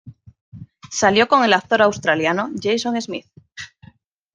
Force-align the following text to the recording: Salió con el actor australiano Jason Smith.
Salió 0.91 1.27
con 1.27 1.43
el 1.43 1.53
actor 1.53 1.83
australiano 1.83 2.49
Jason 2.59 2.99
Smith. 3.03 3.27